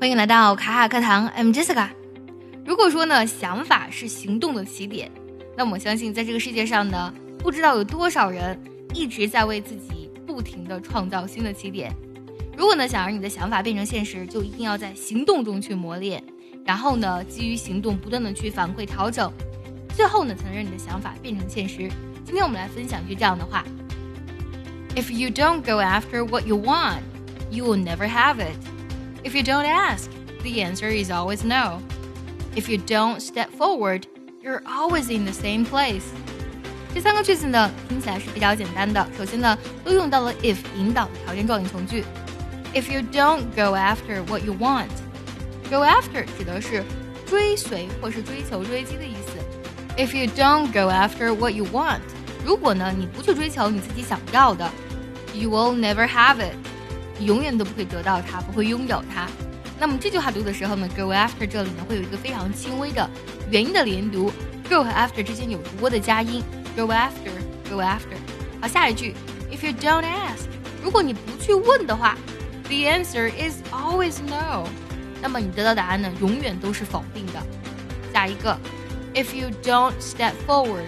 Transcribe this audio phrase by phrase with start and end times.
[0.00, 1.88] 欢迎来到卡卡课堂，I'm Jessica。
[2.64, 5.10] 如果说呢，想法是行动的起点，
[5.56, 8.56] 那么我相信在这个世界上呢，不知道有多少人
[8.94, 11.92] 一直在为自己不停的创造新的起点。
[12.56, 16.22] 如果呢，想让你的想法变成现实，就一定要在行动中去磨练，
[16.64, 19.28] 然后呢，基于行动不断的去反馈调整，
[19.96, 21.90] 最后呢，才能让你的想法变成现实。
[22.24, 23.64] 今天我们来分享一句这样的话
[24.94, 27.00] ：If you don't go after what you want,
[27.50, 28.54] you will never have it.
[29.23, 30.09] If you don't ask,
[30.43, 31.79] the answer is always no.
[32.55, 34.05] If you don't step forward,
[34.41, 36.03] you're always in the same place.
[36.93, 39.07] 这三个句子呢，听起来是比较简单的。
[39.17, 42.03] 首先呢，都用到了 if 引导的条件状语从句。
[42.75, 44.89] If you don't go after what you want,
[45.69, 46.83] go after 指的是
[47.25, 49.31] 追随或是追求、追击的意思。
[49.95, 52.01] If you don't go after what you want，
[52.45, 54.69] 如果呢你不去追求你自己想要的，
[55.33, 56.66] you will never have it，你
[57.20, 59.26] 永远都不会得到它，不会拥有它。
[59.78, 63.08] 那么这句话读的时候呢，go after 这里呢会有一个非常轻微的
[63.50, 64.32] 元音的连读
[64.68, 66.42] ，go 和 after 之间有读播的加音
[66.74, 68.16] ，go after，go after。
[68.60, 69.14] 好，下一句
[69.52, 70.46] ，if you don't ask，
[70.82, 72.16] 如果你不去问的话
[72.64, 74.66] ，the answer is always no，
[75.22, 77.40] 那么你得到答案呢永远都是否定的。
[78.12, 78.58] 下一个
[79.14, 80.86] ，if you don't step forward。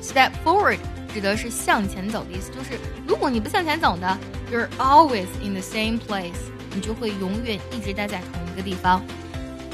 [0.00, 0.78] Step forward
[1.14, 2.70] 指的是向前走的意思，就是
[3.06, 4.18] 如果你不向前走呢
[4.52, 6.36] ，you're always in the same place，
[6.74, 9.02] 你就会永远一直待在同一个地方。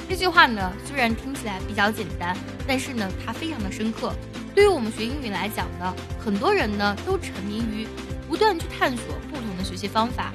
[0.08, 4.14] 这句话呢，虽然听起来比较简单，但是呢，它非常的深刻。
[4.54, 7.86] 对于我们学英语来讲呢，很多人呢都沉迷于
[8.28, 10.32] 不断去探索不同的学习方法，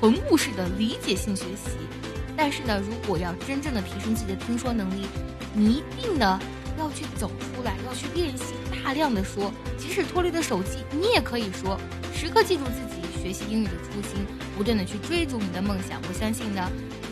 [0.00, 1.76] 囤物式的理解性学习。
[2.36, 5.06] 但是呢，如果要真正的提升自己的听说能力，
[5.52, 6.40] 你一定呢。
[6.76, 11.78] 要去走出来，要去练习大量的说，即使脱离了手机，你也可以说。
[12.14, 14.24] 时刻记住自己学习英语的初心，
[14.56, 16.00] 不断的去追逐你的梦想。
[16.08, 16.70] 我相信呢，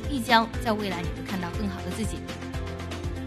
[0.08, 2.18] 必将在未来你会看到更好的自己。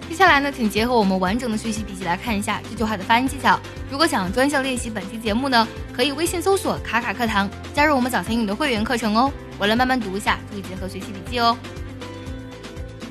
[0.09, 3.59] 接下来呢，请结合我们完整的学习笔记来看一下这句话的发音技巧。
[3.91, 9.31] 如果想专项练习本期节目呢，可以微信搜索“卡卡课堂”，加入我们早餐英语的会员课程哦。
[9.59, 11.57] 我来慢慢读一下，注意结合学习笔记哦。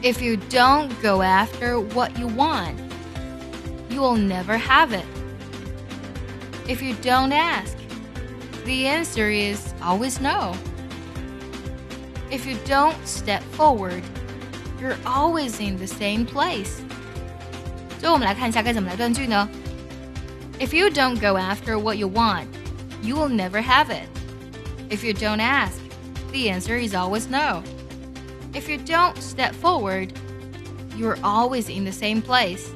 [0.02, 2.75] If you don't go after what you want.
[3.94, 5.06] you will never have it.
[6.66, 7.76] If you don't ask,
[8.66, 10.53] the answer is always no.
[12.31, 14.03] If you don't step forward,
[14.79, 16.81] you're always in the same place.
[18.00, 19.50] 最后我们来看一下该怎么来断句呢？
[20.59, 22.47] If you don't go after what you want,
[23.01, 24.07] you will never have it.
[24.89, 25.79] If you don't ask,
[26.31, 27.63] the answer is always no.
[28.53, 30.13] If you don't step forward,
[30.97, 32.69] you're always in the same place.